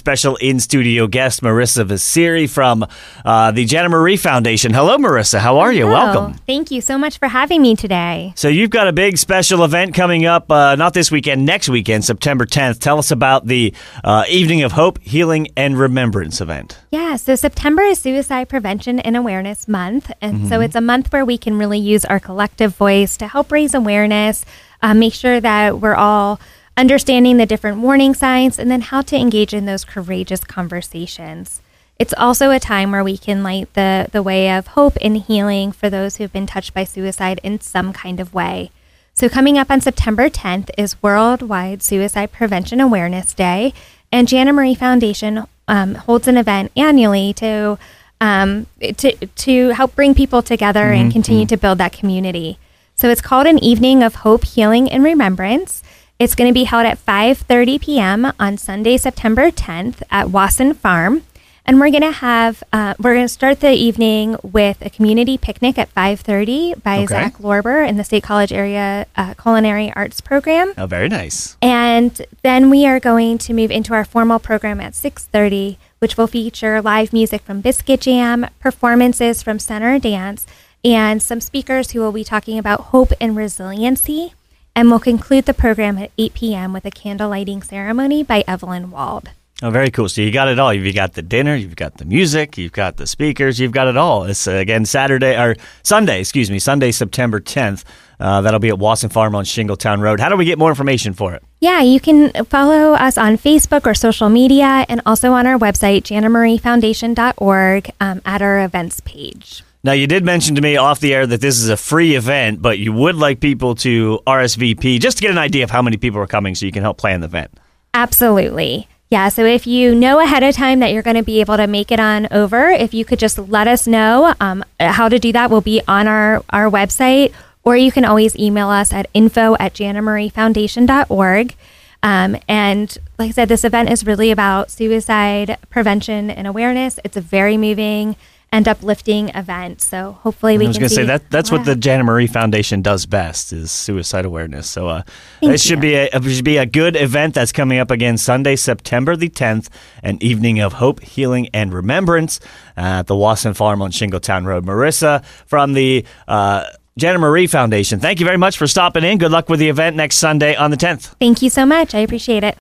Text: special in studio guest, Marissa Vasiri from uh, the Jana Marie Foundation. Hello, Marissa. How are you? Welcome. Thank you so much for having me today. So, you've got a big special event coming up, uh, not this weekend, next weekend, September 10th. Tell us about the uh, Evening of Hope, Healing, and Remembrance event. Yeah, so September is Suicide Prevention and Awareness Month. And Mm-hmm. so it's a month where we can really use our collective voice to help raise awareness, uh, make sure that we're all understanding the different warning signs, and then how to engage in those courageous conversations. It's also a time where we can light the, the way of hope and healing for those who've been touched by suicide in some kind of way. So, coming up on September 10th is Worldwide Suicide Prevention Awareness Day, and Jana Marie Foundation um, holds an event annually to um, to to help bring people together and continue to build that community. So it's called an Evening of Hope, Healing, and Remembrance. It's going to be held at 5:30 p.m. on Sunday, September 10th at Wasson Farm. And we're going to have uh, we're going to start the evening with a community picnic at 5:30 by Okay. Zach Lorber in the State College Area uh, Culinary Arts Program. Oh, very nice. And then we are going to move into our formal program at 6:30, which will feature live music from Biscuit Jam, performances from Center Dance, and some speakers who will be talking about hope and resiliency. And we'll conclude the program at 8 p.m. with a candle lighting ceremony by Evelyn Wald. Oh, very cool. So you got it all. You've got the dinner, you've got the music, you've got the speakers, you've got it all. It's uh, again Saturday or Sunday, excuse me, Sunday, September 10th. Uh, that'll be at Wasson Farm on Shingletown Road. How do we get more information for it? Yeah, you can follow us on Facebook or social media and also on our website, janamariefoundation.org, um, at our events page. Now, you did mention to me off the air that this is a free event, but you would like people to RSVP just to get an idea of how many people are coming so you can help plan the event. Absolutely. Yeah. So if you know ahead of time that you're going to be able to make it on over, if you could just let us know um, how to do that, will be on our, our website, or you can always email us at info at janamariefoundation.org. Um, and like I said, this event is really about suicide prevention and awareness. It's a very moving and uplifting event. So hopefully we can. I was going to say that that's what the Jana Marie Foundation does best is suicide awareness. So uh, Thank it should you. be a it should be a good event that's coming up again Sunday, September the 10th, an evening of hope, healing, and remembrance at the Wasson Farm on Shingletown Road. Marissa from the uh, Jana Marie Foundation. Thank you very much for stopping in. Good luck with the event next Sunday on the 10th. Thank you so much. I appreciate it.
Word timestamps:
special 0.00 0.36
in 0.36 0.58
studio 0.58 1.06
guest, 1.06 1.42
Marissa 1.42 1.84
Vasiri 1.86 2.48
from 2.48 2.84
uh, 3.24 3.50
the 3.52 3.64
Jana 3.64 3.88
Marie 3.88 4.16
Foundation. 4.16 4.72
Hello, 4.72 4.96
Marissa. 4.96 5.38
How 5.38 5.58
are 5.60 5.72
you? 5.72 5.86
Welcome. 5.86 6.34
Thank 6.46 6.70
you 6.70 6.80
so 6.80 6.98
much 6.98 7.18
for 7.18 7.28
having 7.28 7.62
me 7.62 7.76
today. 7.76 8.32
So, 8.34 8.48
you've 8.48 8.70
got 8.70 8.88
a 8.88 8.92
big 8.92 9.18
special 9.18 9.62
event 9.62 9.94
coming 9.94 10.24
up, 10.26 10.50
uh, 10.50 10.74
not 10.76 10.94
this 10.94 11.10
weekend, 11.10 11.44
next 11.46 11.68
weekend, 11.68 12.04
September 12.04 12.46
10th. 12.46 12.80
Tell 12.80 12.98
us 12.98 13.10
about 13.10 13.46
the 13.46 13.74
uh, 14.02 14.24
Evening 14.28 14.62
of 14.62 14.72
Hope, 14.72 14.98
Healing, 15.02 15.48
and 15.56 15.78
Remembrance 15.78 16.40
event. 16.40 16.78
Yeah, 16.90 17.16
so 17.16 17.34
September 17.36 17.82
is 17.82 17.98
Suicide 18.00 18.48
Prevention 18.48 18.98
and 19.00 19.16
Awareness 19.16 19.68
Month. 19.68 20.10
And 20.20 20.30
Mm-hmm. 20.40 20.48
so 20.48 20.60
it's 20.60 20.74
a 20.76 20.80
month 20.80 21.12
where 21.12 21.24
we 21.24 21.36
can 21.36 21.58
really 21.58 21.78
use 21.78 22.04
our 22.06 22.18
collective 22.20 22.74
voice 22.74 23.16
to 23.18 23.28
help 23.28 23.52
raise 23.52 23.74
awareness, 23.74 24.44
uh, 24.80 24.94
make 24.94 25.12
sure 25.12 25.40
that 25.40 25.80
we're 25.80 25.94
all 25.94 26.40
understanding 26.80 27.36
the 27.36 27.44
different 27.44 27.78
warning 27.78 28.14
signs, 28.14 28.58
and 28.58 28.70
then 28.70 28.80
how 28.80 29.02
to 29.02 29.16
engage 29.16 29.52
in 29.52 29.66
those 29.66 29.84
courageous 29.84 30.42
conversations. 30.42 31.60
It's 31.98 32.14
also 32.16 32.50
a 32.50 32.58
time 32.58 32.90
where 32.90 33.04
we 33.04 33.18
can 33.18 33.42
light 33.42 33.72
the, 33.74 34.08
the 34.10 34.22
way 34.22 34.50
of 34.50 34.68
hope 34.68 34.96
and 35.02 35.18
healing 35.18 35.70
for 35.70 35.90
those 35.90 36.16
who've 36.16 36.32
been 36.32 36.46
touched 36.46 36.72
by 36.72 36.84
suicide 36.84 37.38
in 37.42 37.60
some 37.60 37.92
kind 37.92 38.18
of 38.18 38.32
way. 38.32 38.70
So, 39.12 39.28
coming 39.28 39.58
up 39.58 39.70
on 39.70 39.82
September 39.82 40.30
10th 40.30 40.70
is 40.78 41.02
Worldwide 41.02 41.82
Suicide 41.82 42.32
Prevention 42.32 42.80
Awareness 42.80 43.34
Day, 43.34 43.74
and 44.10 44.26
Jana 44.26 44.54
Marie 44.54 44.74
Foundation 44.74 45.44
um, 45.68 45.94
holds 45.94 46.26
an 46.26 46.38
event 46.38 46.72
annually 46.74 47.34
to 47.34 47.78
um, 48.22 48.66
to 48.96 49.12
to 49.26 49.68
help 49.70 49.94
bring 49.94 50.14
people 50.14 50.40
together 50.40 50.92
and 50.92 51.12
continue 51.12 51.46
to 51.46 51.56
build 51.56 51.78
that 51.78 51.92
community. 51.92 52.58
So 52.96 53.08
it's 53.08 53.22
called 53.22 53.46
an 53.46 53.58
Evening 53.62 54.02
of 54.02 54.16
Hope, 54.16 54.44
Healing, 54.44 54.90
and 54.90 55.02
Remembrance. 55.02 55.82
It's 56.20 56.34
going 56.34 56.50
to 56.50 56.54
be 56.54 56.64
held 56.64 56.84
at 56.84 56.98
5:30 56.98 57.80
p.m. 57.80 58.32
on 58.38 58.58
Sunday, 58.58 58.98
September 58.98 59.50
10th 59.50 60.02
at 60.10 60.28
Wasson 60.28 60.74
Farm. 60.74 61.22
And 61.64 61.80
we're 61.80 61.88
going 61.88 62.02
to 62.02 62.10
have 62.10 62.62
uh, 62.74 62.92
we're 62.98 63.14
going 63.14 63.24
to 63.24 63.28
start 63.32 63.60
the 63.60 63.72
evening 63.72 64.36
with 64.42 64.84
a 64.84 64.90
community 64.90 65.38
picnic 65.38 65.78
at 65.78 65.88
5:30 65.94 66.82
by 66.82 66.96
Okay. 66.98 67.06
Zach 67.06 67.38
Lorber 67.38 67.88
in 67.88 67.96
the 67.96 68.04
State 68.04 68.22
College 68.22 68.52
Area 68.52 69.06
uh, 69.16 69.32
Culinary 69.32 69.94
Arts 69.96 70.20
Program. 70.20 70.74
Oh, 70.76 70.86
very 70.86 71.08
nice. 71.08 71.56
And 71.62 72.20
then 72.42 72.68
we 72.68 72.86
are 72.86 73.00
going 73.00 73.38
to 73.38 73.54
move 73.54 73.70
into 73.70 73.94
our 73.94 74.04
formal 74.04 74.38
program 74.38 74.78
at 74.78 74.92
6:30, 74.92 75.78
which 76.00 76.18
will 76.18 76.26
feature 76.26 76.82
live 76.82 77.14
music 77.14 77.40
from 77.40 77.62
Biscuit 77.62 78.02
Jam, 78.02 78.46
performances 78.58 79.42
from 79.42 79.58
Center 79.58 79.98
Dance, 79.98 80.46
and 80.84 81.22
some 81.22 81.40
speakers 81.40 81.92
who 81.92 82.00
will 82.00 82.12
be 82.12 82.24
talking 82.24 82.58
about 82.58 82.92
hope 82.92 83.12
and 83.22 83.34
resiliency. 83.34 84.34
And 84.74 84.90
we'll 84.90 85.00
conclude 85.00 85.46
the 85.46 85.54
program 85.54 85.98
at 85.98 86.10
8 86.16 86.34
p.m. 86.34 86.72
with 86.72 86.84
a 86.84 86.90
candle 86.90 87.30
lighting 87.30 87.62
ceremony 87.62 88.22
by 88.22 88.44
Evelyn 88.46 88.90
Wald. 88.90 89.30
Oh, 89.62 89.68
very 89.70 89.90
cool. 89.90 90.08
So 90.08 90.22
you 90.22 90.30
got 90.30 90.48
it 90.48 90.58
all. 90.58 90.72
You've 90.72 90.94
got 90.94 91.12
the 91.12 91.22
dinner, 91.22 91.54
you've 91.54 91.76
got 91.76 91.98
the 91.98 92.06
music, 92.06 92.56
you've 92.56 92.72
got 92.72 92.96
the 92.96 93.06
speakers, 93.06 93.60
you've 93.60 93.72
got 93.72 93.88
it 93.88 93.96
all. 93.96 94.24
It's 94.24 94.48
uh, 94.48 94.52
again 94.52 94.86
Saturday 94.86 95.36
or 95.36 95.54
Sunday, 95.82 96.20
excuse 96.20 96.50
me, 96.50 96.58
Sunday, 96.58 96.92
September 96.92 97.40
10th. 97.40 97.84
Uh, 98.18 98.40
that'll 98.40 98.60
be 98.60 98.68
at 98.68 98.78
Wasson 98.78 99.10
Farm 99.10 99.34
on 99.34 99.44
Shingletown 99.44 100.00
Road. 100.00 100.18
How 100.20 100.30
do 100.30 100.36
we 100.36 100.46
get 100.46 100.58
more 100.58 100.70
information 100.70 101.12
for 101.12 101.34
it? 101.34 101.42
Yeah, 101.60 101.82
you 101.82 102.00
can 102.00 102.32
follow 102.44 102.94
us 102.94 103.18
on 103.18 103.36
Facebook 103.36 103.86
or 103.86 103.94
social 103.94 104.30
media 104.30 104.86
and 104.88 105.02
also 105.04 105.32
on 105.32 105.46
our 105.46 105.58
website, 105.58 106.02
janamariefoundation.org, 106.02 107.90
um, 108.00 108.22
at 108.24 108.42
our 108.42 108.64
events 108.64 109.00
page. 109.00 109.62
Now, 109.82 109.92
you 109.92 110.06
did 110.06 110.24
mention 110.24 110.56
to 110.56 110.60
me 110.60 110.76
off 110.76 111.00
the 111.00 111.14
air 111.14 111.26
that 111.26 111.40
this 111.40 111.58
is 111.58 111.70
a 111.70 111.76
free 111.76 112.14
event, 112.14 112.60
but 112.60 112.78
you 112.78 112.92
would 112.92 113.16
like 113.16 113.40
people 113.40 113.74
to 113.76 114.20
RSVP 114.26 115.00
just 115.00 115.16
to 115.18 115.22
get 115.22 115.30
an 115.30 115.38
idea 115.38 115.64
of 115.64 115.70
how 115.70 115.80
many 115.80 115.96
people 115.96 116.20
are 116.20 116.26
coming 116.26 116.54
so 116.54 116.66
you 116.66 116.72
can 116.72 116.82
help 116.82 116.98
plan 116.98 117.20
the 117.20 117.26
event. 117.26 117.50
Absolutely. 117.94 118.88
Yeah. 119.08 119.28
So 119.30 119.44
if 119.44 119.66
you 119.66 119.94
know 119.94 120.20
ahead 120.20 120.42
of 120.42 120.54
time 120.54 120.80
that 120.80 120.92
you're 120.92 121.02
going 121.02 121.16
to 121.16 121.22
be 121.22 121.40
able 121.40 121.56
to 121.56 121.66
make 121.66 121.90
it 121.90 121.98
on 121.98 122.28
over, 122.30 122.68
if 122.68 122.92
you 122.92 123.06
could 123.06 123.18
just 123.18 123.38
let 123.38 123.66
us 123.66 123.86
know 123.86 124.34
um, 124.38 124.62
how 124.78 125.08
to 125.08 125.18
do 125.18 125.32
that, 125.32 125.50
will 125.50 125.62
be 125.62 125.80
on 125.88 126.06
our, 126.06 126.44
our 126.50 126.70
website, 126.70 127.32
or 127.64 127.74
you 127.76 127.90
can 127.90 128.04
always 128.04 128.36
email 128.36 128.68
us 128.68 128.92
at 128.92 129.08
info 129.14 129.56
at 129.58 129.72
janamariefoundation.org. 129.74 131.54
Um, 132.02 132.36
and 132.48 132.98
like 133.18 133.28
I 133.28 133.32
said, 133.32 133.48
this 133.48 133.64
event 133.64 133.90
is 133.90 134.06
really 134.06 134.30
about 134.30 134.70
suicide 134.70 135.58
prevention 135.70 136.30
and 136.30 136.46
awareness. 136.46 137.00
It's 137.02 137.16
a 137.16 137.20
very 137.20 137.56
moving 137.56 138.16
and 138.52 138.66
uplifting 138.66 139.28
event. 139.30 139.80
So 139.80 140.18
hopefully 140.22 140.58
we 140.58 140.64
can. 140.64 140.66
I 140.66 140.68
was 140.68 140.78
going 140.78 140.88
to 140.88 140.94
say 140.94 141.04
that 141.04 141.30
that's 141.30 141.52
what 141.52 141.64
the 141.64 141.76
Jana 141.76 142.04
Marie 142.04 142.26
Foundation 142.26 142.82
does 142.82 143.06
best 143.06 143.52
is 143.52 143.70
suicide 143.70 144.24
awareness. 144.24 144.68
So 144.68 144.88
uh, 144.88 145.02
Thank 145.40 145.54
it 145.54 145.60
should 145.60 145.78
you. 145.78 145.82
be 145.82 145.94
a 145.94 146.08
it 146.12 146.24
should 146.24 146.44
be 146.44 146.56
a 146.56 146.66
good 146.66 146.96
event 146.96 147.34
that's 147.34 147.52
coming 147.52 147.78
up 147.78 147.90
again 147.90 148.18
Sunday, 148.18 148.56
September 148.56 149.16
the 149.16 149.28
10th, 149.28 149.68
an 150.02 150.18
evening 150.20 150.58
of 150.60 150.74
hope, 150.74 151.00
healing, 151.00 151.48
and 151.54 151.72
remembrance 151.72 152.40
at 152.76 153.06
the 153.06 153.16
Wasson 153.16 153.54
Farm 153.54 153.82
on 153.82 153.92
Shingletown 153.92 154.44
Road. 154.44 154.66
Marissa 154.66 155.24
from 155.46 155.74
the 155.74 156.04
uh, 156.26 156.64
Jana 156.98 157.18
Marie 157.18 157.46
Foundation. 157.46 158.00
Thank 158.00 158.20
you 158.20 158.26
very 158.26 158.36
much 158.36 158.58
for 158.58 158.66
stopping 158.66 159.04
in. 159.04 159.18
Good 159.18 159.30
luck 159.30 159.48
with 159.48 159.60
the 159.60 159.68
event 159.68 159.96
next 159.96 160.16
Sunday 160.16 160.54
on 160.56 160.70
the 160.70 160.76
10th. 160.76 161.14
Thank 161.18 161.40
you 161.40 161.48
so 161.48 161.64
much. 161.64 161.94
I 161.94 162.00
appreciate 162.00 162.42
it. 162.44 162.48